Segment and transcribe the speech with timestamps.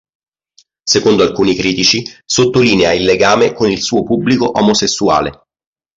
[0.83, 5.43] Secondo alcuni critici, sottolinea il legame con il suo pubblico omosessuale.